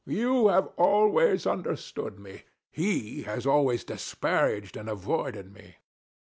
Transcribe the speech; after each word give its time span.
You 0.07 0.47
have 0.47 0.65
always 0.77 1.45
understood 1.45 2.17
me: 2.17 2.41
he 2.71 3.21
has 3.21 3.45
always 3.45 3.83
disparaged 3.83 4.75
and 4.75 4.89
avoided 4.89 5.53
me. 5.53 5.75